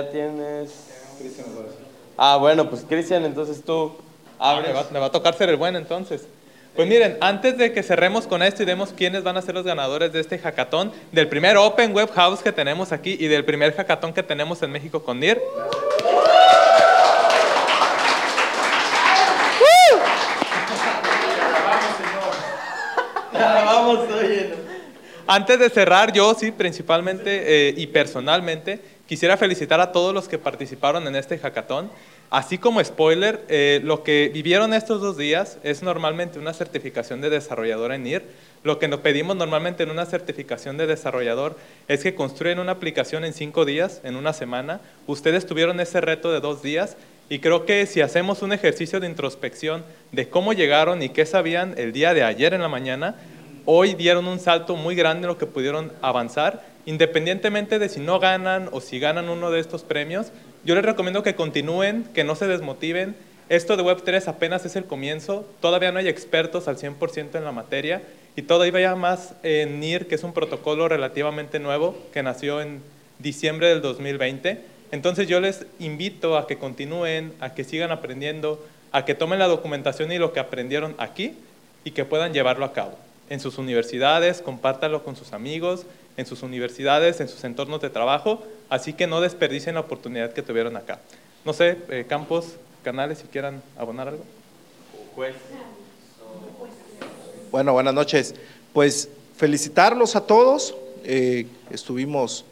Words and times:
Ya 0.00 0.10
tienes... 0.10 0.70
Ah, 2.16 2.36
bueno, 2.38 2.70
pues 2.70 2.84
Cristian, 2.88 3.24
entonces 3.24 3.62
tú 3.62 3.92
Ah, 4.38 4.52
abres. 4.52 4.68
me, 4.68 4.74
va, 4.74 4.86
me 4.90 4.98
va 4.98 5.06
a 5.06 5.10
tocar 5.12 5.34
ser 5.34 5.50
el 5.50 5.56
bueno 5.56 5.76
entonces. 5.76 6.26
Pues 6.74 6.88
miren, 6.88 7.18
antes 7.20 7.58
de 7.58 7.72
que 7.74 7.82
cerremos 7.82 8.26
con 8.26 8.42
esto 8.42 8.62
y 8.62 8.66
demos 8.66 8.92
quiénes 8.96 9.22
van 9.22 9.36
a 9.36 9.42
ser 9.42 9.54
los 9.54 9.64
ganadores 9.64 10.12
de 10.12 10.20
este 10.20 10.38
hackathon, 10.38 10.92
del 11.12 11.28
primer 11.28 11.58
Open 11.58 11.94
Web 11.94 12.10
House 12.12 12.40
que 12.40 12.52
tenemos 12.52 12.92
aquí 12.92 13.16
y 13.20 13.26
del 13.26 13.44
primer 13.44 13.74
hackathon 13.74 14.14
que 14.14 14.22
tenemos 14.22 14.62
en 14.62 14.70
México 14.72 15.02
con 15.02 15.20
NIR. 15.20 15.38
Antes 25.26 25.58
de 25.60 25.70
cerrar, 25.70 26.12
yo 26.12 26.34
sí, 26.34 26.50
principalmente 26.50 27.68
eh, 27.68 27.74
y 27.76 27.86
personalmente, 27.86 28.80
quisiera 29.10 29.36
felicitar 29.36 29.80
a 29.80 29.90
todos 29.90 30.14
los 30.14 30.28
que 30.28 30.38
participaron 30.38 31.04
en 31.08 31.16
este 31.16 31.36
hackathon. 31.36 31.90
Así 32.30 32.58
como 32.58 32.82
spoiler, 32.84 33.44
eh, 33.48 33.80
lo 33.82 34.04
que 34.04 34.30
vivieron 34.32 34.72
estos 34.72 35.00
dos 35.00 35.16
días 35.16 35.58
es 35.64 35.82
normalmente 35.82 36.38
una 36.38 36.52
certificación 36.52 37.20
de 37.20 37.28
desarrollador 37.28 37.90
en 37.90 38.04
NIR. 38.04 38.22
Lo 38.62 38.78
que 38.78 38.86
nos 38.86 39.00
pedimos 39.00 39.34
normalmente 39.34 39.82
en 39.82 39.90
una 39.90 40.06
certificación 40.06 40.76
de 40.76 40.86
desarrollador 40.86 41.56
es 41.88 42.04
que 42.04 42.14
construyen 42.14 42.60
una 42.60 42.70
aplicación 42.70 43.24
en 43.24 43.32
cinco 43.32 43.64
días, 43.64 44.00
en 44.04 44.14
una 44.14 44.32
semana. 44.32 44.80
Ustedes 45.08 45.44
tuvieron 45.44 45.80
ese 45.80 46.00
reto 46.00 46.30
de 46.30 46.38
dos 46.38 46.62
días 46.62 46.96
y 47.28 47.40
creo 47.40 47.66
que 47.66 47.86
si 47.86 48.02
hacemos 48.02 48.42
un 48.42 48.52
ejercicio 48.52 49.00
de 49.00 49.08
introspección 49.08 49.82
de 50.12 50.28
cómo 50.28 50.52
llegaron 50.52 51.02
y 51.02 51.08
qué 51.08 51.26
sabían 51.26 51.74
el 51.78 51.92
día 51.92 52.14
de 52.14 52.22
ayer 52.22 52.54
en 52.54 52.62
la 52.62 52.68
mañana, 52.68 53.16
hoy 53.72 53.94
dieron 53.94 54.26
un 54.26 54.40
salto 54.40 54.74
muy 54.74 54.96
grande 54.96 55.26
en 55.26 55.28
lo 55.28 55.38
que 55.38 55.46
pudieron 55.46 55.92
avanzar, 56.02 56.64
independientemente 56.86 57.78
de 57.78 57.88
si 57.88 58.00
no 58.00 58.18
ganan 58.18 58.68
o 58.72 58.80
si 58.80 58.98
ganan 58.98 59.28
uno 59.28 59.52
de 59.52 59.60
estos 59.60 59.84
premios. 59.84 60.32
Yo 60.64 60.74
les 60.74 60.84
recomiendo 60.84 61.22
que 61.22 61.36
continúen, 61.36 62.02
que 62.12 62.24
no 62.24 62.34
se 62.34 62.48
desmotiven. 62.48 63.14
Esto 63.48 63.76
de 63.76 63.84
Web3 63.84 64.26
apenas 64.26 64.66
es 64.66 64.74
el 64.74 64.86
comienzo, 64.86 65.46
todavía 65.60 65.92
no 65.92 66.00
hay 66.00 66.08
expertos 66.08 66.66
al 66.66 66.78
100% 66.78 67.36
en 67.36 67.44
la 67.44 67.52
materia 67.52 68.02
y 68.34 68.42
todavía 68.42 68.96
más 68.96 69.34
en 69.44 69.78
NIR, 69.78 70.08
que 70.08 70.16
es 70.16 70.24
un 70.24 70.32
protocolo 70.32 70.88
relativamente 70.88 71.60
nuevo 71.60 71.96
que 72.12 72.24
nació 72.24 72.60
en 72.60 72.82
diciembre 73.20 73.68
del 73.68 73.82
2020. 73.82 74.64
Entonces 74.90 75.28
yo 75.28 75.38
les 75.38 75.64
invito 75.78 76.36
a 76.36 76.48
que 76.48 76.58
continúen, 76.58 77.34
a 77.38 77.54
que 77.54 77.62
sigan 77.62 77.92
aprendiendo, 77.92 78.66
a 78.90 79.04
que 79.04 79.14
tomen 79.14 79.38
la 79.38 79.46
documentación 79.46 80.10
y 80.10 80.18
lo 80.18 80.32
que 80.32 80.40
aprendieron 80.40 80.96
aquí 80.98 81.36
y 81.84 81.92
que 81.92 82.04
puedan 82.04 82.32
llevarlo 82.32 82.64
a 82.64 82.72
cabo 82.72 82.98
en 83.30 83.40
sus 83.40 83.56
universidades, 83.56 84.42
compártanlo 84.42 85.02
con 85.02 85.16
sus 85.16 85.32
amigos, 85.32 85.86
en 86.18 86.26
sus 86.26 86.42
universidades, 86.42 87.20
en 87.20 87.28
sus 87.28 87.42
entornos 87.44 87.80
de 87.80 87.88
trabajo, 87.88 88.42
así 88.68 88.92
que 88.92 89.06
no 89.06 89.22
desperdicien 89.22 89.76
la 89.76 89.80
oportunidad 89.80 90.34
que 90.34 90.42
tuvieron 90.42 90.76
acá. 90.76 91.00
No 91.44 91.54
sé, 91.54 91.78
eh, 91.88 92.04
campos, 92.06 92.56
canales, 92.84 93.18
si 93.18 93.28
quieran 93.28 93.62
abonar 93.78 94.08
algo. 94.08 94.24
Bueno, 97.50 97.72
buenas 97.72 97.94
noches. 97.94 98.34
Pues 98.72 99.08
felicitarlos 99.36 100.16
a 100.16 100.26
todos. 100.26 100.74
Eh, 101.04 101.46
estuvimos 101.70 102.44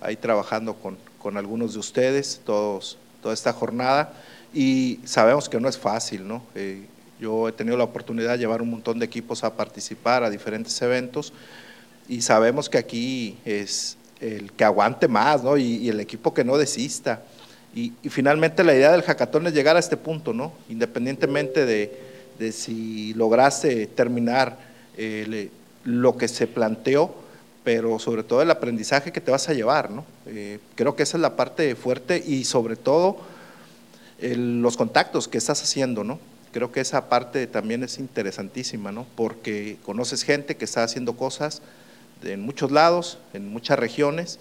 ahí 0.00 0.16
trabajando 0.16 0.74
con, 0.74 0.96
con 1.20 1.36
algunos 1.36 1.72
de 1.72 1.80
ustedes 1.80 2.40
todos, 2.44 2.98
toda 3.22 3.34
esta 3.34 3.52
jornada 3.52 4.12
y 4.54 5.00
sabemos 5.04 5.48
que 5.48 5.60
no 5.60 5.68
es 5.68 5.76
fácil, 5.76 6.26
¿no? 6.26 6.42
Eh, 6.54 6.86
yo 7.20 7.48
he 7.48 7.52
tenido 7.52 7.76
la 7.76 7.84
oportunidad 7.84 8.32
de 8.32 8.38
llevar 8.38 8.62
un 8.62 8.70
montón 8.70 8.98
de 8.98 9.06
equipos 9.06 9.44
a 9.44 9.54
participar 9.54 10.22
a 10.22 10.30
diferentes 10.30 10.80
eventos 10.82 11.32
y 12.08 12.22
sabemos 12.22 12.68
que 12.68 12.78
aquí 12.78 13.38
es 13.44 13.96
el 14.20 14.52
que 14.52 14.64
aguante 14.64 15.08
más, 15.08 15.42
¿no? 15.42 15.56
Y, 15.56 15.88
el 15.88 16.00
equipo 16.00 16.32
que 16.32 16.44
no 16.44 16.56
desista. 16.56 17.22
Y, 17.74 17.92
finalmente 18.08 18.64
la 18.64 18.74
idea 18.74 18.92
del 18.92 19.02
hackathon 19.02 19.46
es 19.46 19.54
llegar 19.54 19.76
a 19.76 19.80
este 19.80 19.96
punto, 19.96 20.32
¿no? 20.32 20.52
Independientemente 20.68 21.66
de, 21.66 22.52
si 22.52 23.14
lograste 23.14 23.86
terminar 23.86 24.58
eh, 24.96 25.50
lo 25.84 26.16
que 26.16 26.28
se 26.28 26.46
planteó, 26.46 27.14
pero 27.64 27.98
sobre 27.98 28.22
todo 28.22 28.42
el 28.42 28.50
aprendizaje 28.50 29.10
que 29.10 29.20
te 29.20 29.30
vas 29.30 29.48
a 29.48 29.54
llevar, 29.54 29.90
¿no? 29.90 30.04
Eh, 30.26 30.60
creo 30.74 30.94
que 30.94 31.02
esa 31.02 31.16
es 31.16 31.20
la 31.20 31.34
parte 31.34 31.74
fuerte 31.74 32.22
y 32.24 32.44
sobre 32.44 32.76
todo 32.76 33.18
el, 34.20 34.62
los 34.62 34.76
contactos 34.76 35.28
que 35.28 35.38
estás 35.38 35.62
haciendo, 35.62 36.04
¿no? 36.04 36.18
Creo 36.56 36.72
que 36.72 36.80
esa 36.80 37.10
parte 37.10 37.46
también 37.46 37.84
es 37.84 37.98
interesantísima, 37.98 38.90
¿no? 38.90 39.06
Porque 39.14 39.76
conoces 39.84 40.22
gente 40.22 40.56
que 40.56 40.64
está 40.64 40.82
haciendo 40.82 41.14
cosas 41.14 41.60
en 42.24 42.40
muchos 42.40 42.72
lados, 42.72 43.18
en 43.34 43.46
muchas 43.46 43.78
regiones, 43.78 44.38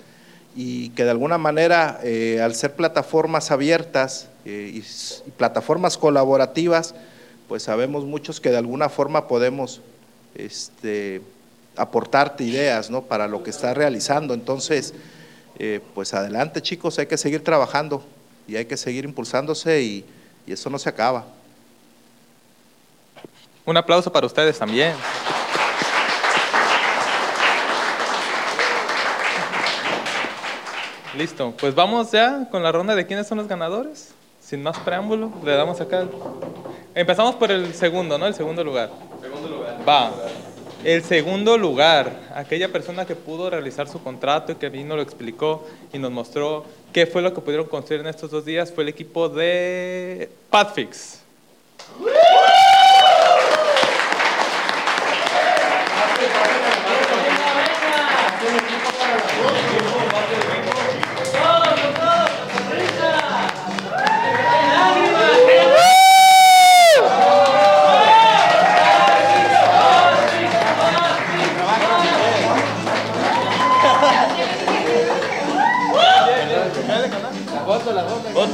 y 0.56 0.92
que 0.92 1.04
de 1.04 1.10
alguna 1.10 1.38
manera, 1.38 2.00
eh, 2.04 2.40
al 2.42 2.56
ser 2.56 2.74
plataformas 2.74 3.52
abiertas 3.52 4.30
eh, 4.46 4.72
y, 4.76 5.32
plataformas 5.32 5.98
colaborativas, 5.98 6.96
pues 7.50 7.64
sabemos 7.64 8.06
muchos 8.06 8.40
que 8.40 8.50
de 8.50 8.60
alguna 8.60 8.88
forma 8.88 9.28
podemos 9.28 9.82
este, 10.36 11.22
aportarte 11.76 12.46
ideas 12.46 12.90
para 13.10 13.28
lo 13.28 13.44
que 13.44 13.50
estás 13.50 13.76
realizando. 13.76 14.34
Entonces, 14.34 14.94
eh, 15.60 15.82
pues 15.94 16.14
adelante 16.14 16.62
chicos, 16.62 16.98
hay 16.98 17.08
que 17.08 17.18
seguir 17.18 17.44
trabajando 17.44 18.06
y 18.48 18.56
hay 18.56 18.64
que 18.68 18.78
seguir 18.78 19.04
impulsándose 19.04 19.82
y 19.82 20.06
eso 20.48 20.70
no 20.70 20.80
se 20.80 20.88
acaba. 20.88 21.26
Un 23.66 23.78
aplauso 23.78 24.12
para 24.12 24.28
ustedes 24.28 24.60
también. 24.60 24.94
Listo, 31.18 31.54
pues 31.60 31.74
vamos 31.74 32.12
ya 32.12 32.48
con 32.52 32.62
la 32.62 32.72
ronda 32.72 32.94
de 32.94 33.08
quiénes 33.08 33.26
son 33.26 33.38
los 33.40 33.48
ganadores. 33.48 34.14
Sin 34.42 34.62
más 34.62 34.78
preámbulo, 34.80 35.32
le 35.44 35.56
damos 35.56 35.82
acá. 35.82 36.06
Empezamos 36.94 37.36
por 37.36 37.52
el 37.52 37.74
segundo, 37.74 38.18
¿no? 38.18 38.28
El 38.28 38.36
segundo 38.36 38.64
lugar. 38.64 38.92
Segundo 39.20 39.48
lugar. 39.48 39.78
Va. 39.88 40.12
El 40.84 41.04
segundo 41.04 41.58
lugar, 41.58 42.12
aquella 42.36 42.72
persona 42.72 43.06
que 43.06 43.16
pudo 43.16 43.50
realizar 43.50 43.88
su 43.88 44.04
contrato 44.04 44.52
y 44.52 44.56
que 44.56 44.70
vino, 44.70 44.96
lo 44.96 45.02
explicó 45.02 45.66
y 45.92 45.98
nos 45.98 46.12
mostró 46.12 46.66
qué 46.94 47.08
fue 47.08 47.24
lo 47.24 47.34
que 47.34 47.42
pudieron 47.42 47.66
construir 47.66 48.02
en 48.02 48.08
estos 48.08 48.30
dos 48.30 48.46
días, 48.46 48.72
fue 48.72 48.84
el 48.84 48.90
equipo 48.90 49.28
de 49.28 50.30
Padfix. 50.52 51.25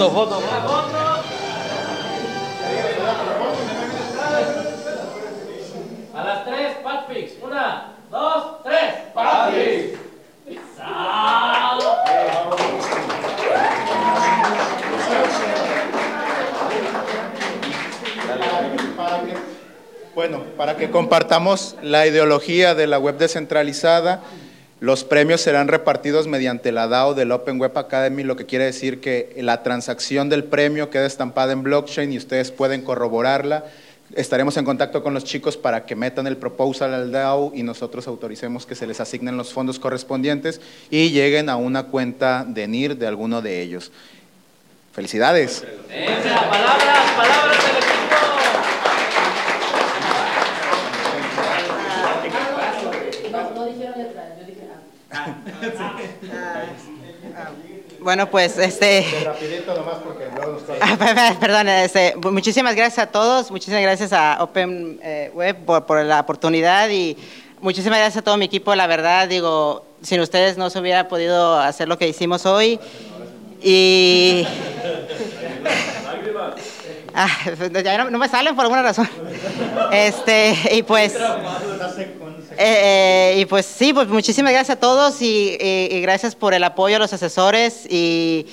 Foto, 0.02 0.14
foto. 0.16 0.42
A 6.16 6.24
las 6.24 6.46
tres, 6.46 6.78
Patfix. 6.84 7.34
Una, 7.44 7.94
dos, 8.10 8.64
tres. 8.64 8.96
Patfix. 9.14 10.00
Bueno, 20.16 20.44
para 20.58 20.78
que 20.78 20.90
compartamos 20.90 21.76
la 21.84 22.08
ideología 22.08 22.74
de 22.74 22.88
la 22.88 22.98
web 22.98 23.18
descentralizada, 23.18 24.22
los 24.82 25.04
premios 25.04 25.42
serán 25.42 25.68
repartidos 25.68 26.28
mediante 26.28 26.72
la 26.72 26.88
DAO 26.88 27.14
del 27.14 27.32
Open 27.32 27.62
Web 27.62 27.78
Academy, 27.78 28.24
lo 28.24 28.36
que 28.36 28.48
quiere 28.48 28.66
decir 28.66 29.00
que 29.00 29.32
la 29.38 29.62
transacción 29.62 30.28
del 30.28 30.44
premio 30.44 30.90
queda 30.90 31.06
estampada 31.06 31.54
en 31.54 31.62
blockchain 31.62 32.12
y 32.12 32.18
ustedes 32.18 32.50
pueden 32.50 32.82
corroborarla. 32.82 33.64
Estaremos 34.16 34.58
en 34.58 34.66
contacto 34.66 35.04
con 35.04 35.14
los 35.14 35.24
chicos 35.24 35.56
para 35.56 35.86
que 35.86 35.96
metan 35.96 36.26
el 36.26 36.36
proposal 36.36 36.96
al 36.96 37.12
DAO 37.12 37.52
y 37.54 37.62
nosotros 37.62 38.08
autoricemos 38.08 38.66
que 38.66 38.74
se 38.74 38.88
les 38.88 39.00
asignen 39.00 39.38
los 39.38 39.54
fondos 39.54 39.78
correspondientes 39.78 40.60
y 40.90 41.12
lleguen 41.12 41.50
a 41.50 41.58
una 41.58 41.84
cuenta 41.84 42.44
de 42.44 42.68
NIR 42.68 42.98
de 42.98 43.06
alguno 43.06 43.44
de 43.44 43.62
ellos. 43.62 43.92
Felicidades. 44.94 45.64
Palabras, 46.50 47.12
palabras 47.16 47.68
del 47.68 47.78
equipo. 47.78 47.92
Bueno, 58.00 58.30
pues 58.30 58.58
este. 58.58 59.06
Rapidito 59.24 59.76
nomás 59.76 59.98
porque 60.04 60.26
luego 60.36 60.54
nos 60.54 61.38
Perdón, 61.40 61.70
este, 61.70 62.16
muchísimas 62.16 62.76
gracias 62.76 63.08
a 63.08 63.12
todos, 63.12 63.52
muchísimas 63.52 63.82
gracias 63.84 64.12
a 64.12 64.42
Open 64.42 65.00
eh, 65.04 65.30
Web 65.36 65.66
por, 65.66 65.86
por, 65.86 66.04
la 66.04 66.22
oportunidad 66.22 66.90
y 66.90 67.16
muchísimas 67.60 68.00
gracias 68.00 68.22
a 68.22 68.24
todo 68.24 68.38
mi 68.38 68.46
equipo. 68.46 68.74
La 68.74 68.88
verdad, 68.88 69.28
digo, 69.28 69.86
sin 70.02 70.20
ustedes 70.20 70.58
no 70.58 70.72
se 70.72 70.80
hubiera 70.80 71.08
podido 71.08 71.60
hacer 71.60 71.88
lo 71.88 71.98
que 71.98 72.08
hicimos 72.08 72.46
hoy. 72.46 72.80
Y... 73.62 74.48
Ah, 77.14 77.28
ya 77.84 77.98
no, 77.98 78.10
no 78.10 78.18
me 78.18 78.30
salen 78.30 78.56
por 78.56 78.64
alguna 78.64 78.84
razón. 78.84 79.10
Este, 79.92 80.56
y 80.72 80.82
pues... 80.84 81.14
eh, 82.64 83.36
y 83.40 83.46
pues 83.46 83.66
sí, 83.66 83.94
pues 83.94 84.08
muchísimas 84.08 84.52
gracias 84.54 84.78
a 84.78 84.80
todos 84.80 85.22
y, 85.22 85.58
gracias 86.02 86.36
por 86.36 86.54
el 86.54 86.64
apoyo 86.64 86.96
a 86.98 87.00
los 87.00 87.12
asesores 87.14 87.86
y, 87.90 88.46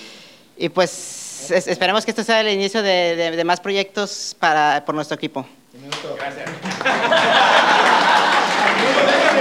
y 0.57 0.69
pues 0.71 1.51
es- 1.51 1.67
esperemos 1.69 2.05
que 2.05 2.11
esto 2.13 2.25
sea 2.25 2.41
el 2.41 2.49
inicio 2.49 2.83
de, 2.83 3.17
de- 3.37 3.45
más 3.45 3.61
proyectos 3.61 4.35
para, 4.39 4.83
por 4.85 4.95
nuestro 4.95 5.15
equipo. 5.17 5.47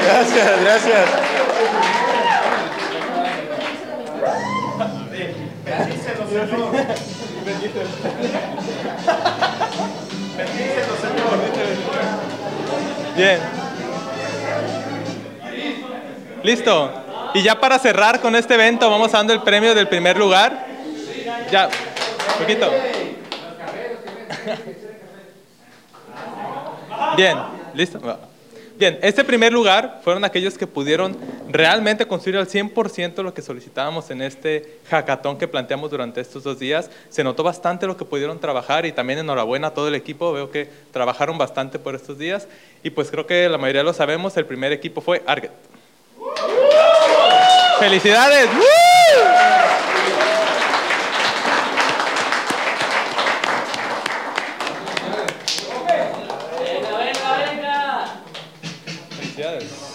Gracias, 0.04 0.62
gracias. 0.62 1.06
Bien. 13.16 13.57
Listo. 16.48 16.90
Y 17.34 17.44
ya 17.44 17.60
para 17.60 17.78
cerrar 17.78 18.22
con 18.22 18.34
este 18.34 18.54
evento, 18.54 18.90
vamos 18.90 19.12
dando 19.12 19.34
el 19.34 19.42
premio 19.42 19.76
del 19.76 19.90
primer 19.90 20.18
lugar. 20.18 20.66
Ya, 21.52 21.68
poquito. 22.40 22.72
Bien, 27.18 27.38
listo. 27.74 28.00
Bien, 28.78 28.98
este 29.02 29.26
primer 29.26 29.52
lugar 29.52 30.00
fueron 30.06 30.24
aquellos 30.24 30.58
que 30.58 30.68
pudieron 30.68 31.18
realmente 31.50 32.08
construir 32.08 32.38
al 32.38 32.48
100% 32.48 33.24
lo 33.24 33.34
que 33.34 33.42
solicitábamos 33.42 34.10
en 34.10 34.22
este 34.22 34.80
hackathon 34.90 35.38
que 35.38 35.50
planteamos 35.50 35.92
durante 35.92 36.22
estos 36.22 36.44
dos 36.44 36.60
días. 36.60 36.90
Se 37.10 37.26
notó 37.26 37.44
bastante 37.44 37.88
lo 37.88 37.98
que 37.98 38.06
pudieron 38.06 38.40
trabajar 38.40 38.86
y 38.86 38.94
también 38.94 39.20
enhorabuena 39.20 39.68
a 39.68 39.74
todo 39.74 39.90
el 39.90 39.96
equipo. 39.96 40.32
Veo 40.32 40.50
que 40.50 40.70
trabajaron 40.94 41.38
bastante 41.38 41.78
por 41.78 41.94
estos 41.94 42.18
días 42.18 42.48
y 42.84 42.90
pues 42.92 43.12
creo 43.12 43.28
que 43.28 43.50
la 43.50 43.58
mayoría 43.58 43.84
lo 43.84 43.92
sabemos. 43.92 44.38
El 44.38 44.46
primer 44.46 44.72
equipo 44.72 45.02
fue 45.02 45.24
Arget. 45.28 45.52
¡Felicidades! 47.80 48.50
¡Woo! 48.54 48.64
Venga, 56.60 56.98
venga, 56.98 57.38
venga. 57.46 58.06
Felicidades. 59.12 59.88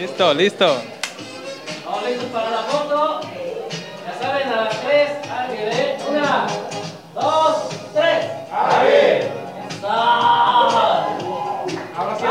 Listo, 0.00 0.34
listo. 0.34 0.82
Vamos 1.84 2.04
listos 2.08 2.26
para 2.32 2.50
la 2.50 2.62
foto. 2.62 3.20
Ya 4.06 4.18
saben, 4.20 4.48
a 4.48 4.64
las 4.64 4.80
tres, 4.80 5.10
alguien, 5.30 5.68
¿eh? 5.72 5.98
Una, 6.08 6.46
Ahora 9.84 11.06
sí, 12.18 12.24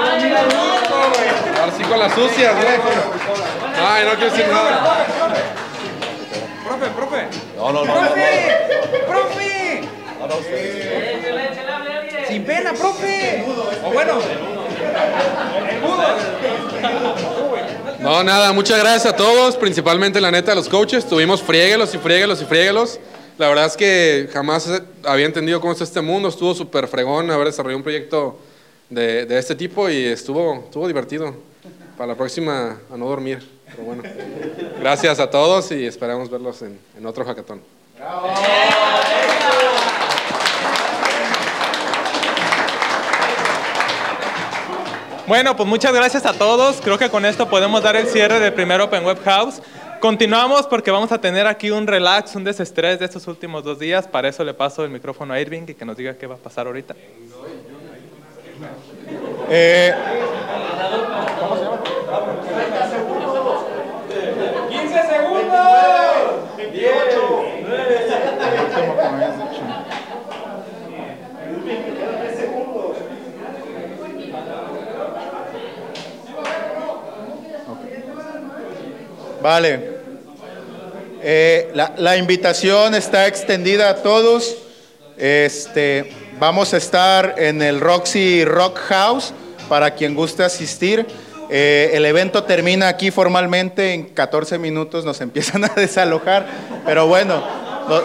Ahora 1.59 1.71
sí 1.77 1.83
con 1.83 2.00
las 2.00 2.13
sucias, 2.13 2.56
güey. 2.56 2.80
Ay, 3.86 4.06
no 4.06 4.15
quiero 4.15 4.31
decir 4.31 4.48
nada. 4.48 5.06
Profe, 6.65 6.88
profe. 6.95 7.27
No, 7.57 7.71
no, 7.71 7.86
no. 7.86 7.94
¡Profe! 7.94 8.57
¡Profe! 9.07 9.81
Échale, 10.31 11.74
hable 11.74 11.94
alguien. 11.94 12.25
¡Sin 12.27 12.44
pena, 12.45 12.74
profe! 12.74 13.45
O 13.83 13.92
bueno. 13.92 14.13
No, 18.00 18.24
nada, 18.24 18.54
muchas 18.54 18.80
gracias 18.80 19.13
a 19.13 19.15
todos, 19.15 19.57
principalmente 19.57 20.21
la 20.21 20.31
neta 20.31 20.54
a 20.54 20.56
los 20.56 20.69
coaches. 20.69 21.07
Tuvimos 21.07 21.44
friéguelos 21.44 21.94
y 21.94 21.97
friéguelos 21.97 22.42
y 22.42 22.45
friéguelos. 22.45 23.00
La 23.42 23.50
verdad 23.50 23.66
es 23.66 23.76
que 23.76 24.30
jamás 24.32 24.70
había 25.04 25.26
entendido 25.26 25.60
cómo 25.60 25.74
es 25.74 25.82
este 25.82 26.00
mundo. 26.00 26.30
Estuvo 26.30 26.54
súper 26.54 26.88
fregón 26.88 27.32
haber 27.32 27.48
desarrollado 27.48 27.78
un 27.78 27.82
proyecto 27.82 28.38
de, 28.88 29.26
de 29.26 29.40
este 29.40 29.56
tipo 29.56 29.90
y 29.90 30.06
estuvo, 30.06 30.66
estuvo 30.66 30.86
divertido. 30.86 31.34
Para 31.98 32.10
la 32.10 32.16
próxima, 32.16 32.78
a 32.94 32.98
no 32.98 33.08
dormir. 33.08 33.42
Pero 33.66 33.82
bueno, 33.82 34.04
gracias 34.80 35.20
a 35.20 35.28
todos 35.28 35.72
y 35.72 35.88
esperamos 35.88 36.30
verlos 36.30 36.62
en, 36.62 36.78
en 36.96 37.04
otro 37.04 37.26
hackathon. 37.26 37.62
Bueno, 45.26 45.56
pues 45.56 45.68
muchas 45.68 45.94
gracias 45.94 46.28
a 46.28 46.34
todos. 46.34 46.80
Creo 46.84 47.00
que 47.00 47.10
con 47.10 47.26
esto 47.26 47.50
podemos 47.50 47.82
dar 47.82 47.96
el 47.96 48.06
cierre 48.06 48.40
del 48.40 48.54
primer 48.54 48.82
Open 48.82 49.04
Web 49.04 49.24
House. 49.24 49.64
Continuamos 50.01 50.65
porque 50.65 50.89
vamos 50.89 51.12
a 51.12 51.21
tener 51.21 51.45
aquí 51.45 51.69
un 51.69 51.86
relax, 51.86 52.36
un 52.36 52.44
desestrés 52.44 52.98
de 52.98 53.06
estos 53.06 53.27
últimos 53.27 53.63
dos 53.63 53.77
días. 53.77 54.07
Para 54.07 54.30
eso 54.30 54.44
le 54.44 54.56
paso 54.56 54.83
el 54.83 54.89
micrófono 54.89 55.31
a 55.31 55.39
Irving 55.39 55.62
y 55.68 55.74
que 55.75 55.86
nos 55.86 55.95
diga 55.95 56.18
qué 56.18 56.25
va 56.25 56.33
a 56.33 56.38
pasar 56.39 56.65
ahorita. 56.65 56.95
Eh, 59.48 59.94
Vale. 79.42 80.02
Eh, 81.24 81.71
la, 81.74 82.18
invitación 82.18 82.95
está 82.95 83.28
extendida 83.28 83.90
a 83.90 83.95
todos. 83.98 84.56
Este, 85.18 86.12
vamos 86.40 86.74
a 86.74 86.78
estar 86.78 87.36
en 87.38 87.62
el 87.62 87.80
Roxy 87.80 88.44
Rock 88.45 88.78
House 88.90 89.33
para 89.69 89.92
quien 89.92 90.16
guste 90.16 90.44
asistir. 90.44 91.06
Eh, 91.50 91.92
el 91.94 92.06
evento 92.06 92.44
termina 92.44 92.88
aquí 92.88 93.12
formalmente, 93.12 93.94
en 93.94 94.06
14 94.06 94.57
minutos 94.57 95.04
nos 95.06 95.19
empiezan 95.21 95.66
a 95.66 95.69
desalojar, 95.76 96.45
pero 96.86 97.07
bueno, 97.07 97.44
no- 97.90 98.02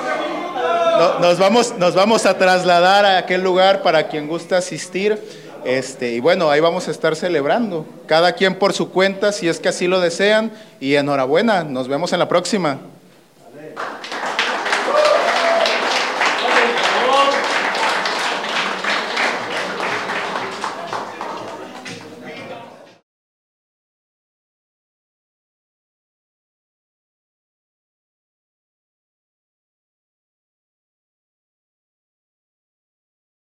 no- 0.98 1.18
nos, 1.20 1.38
vamos, 1.38 1.74
nos 1.78 1.94
vamos 1.94 2.26
a 2.26 2.36
trasladar 2.38 3.04
a 3.04 3.18
aquel 3.18 3.42
lugar 3.42 3.82
para 3.82 4.08
quien 4.08 4.26
guste 4.26 4.54
asistir. 4.56 5.18
Este, 5.66 6.12
y 6.12 6.20
bueno, 6.20 6.48
ahí 6.48 6.60
vamos 6.60 6.86
a 6.86 6.92
estar 6.92 7.16
celebrando, 7.16 7.84
cada 8.06 8.32
quien 8.34 8.54
por 8.54 8.72
su 8.72 8.90
cuenta, 8.90 9.32
si 9.32 9.48
es 9.48 9.58
que 9.58 9.68
así 9.68 9.88
lo 9.88 10.00
desean. 10.00 10.52
Y 10.78 10.94
enhorabuena, 10.94 11.64
nos 11.64 11.88
vemos 11.88 12.12
en 12.12 12.20
la 12.20 12.28
próxima. 12.28 12.78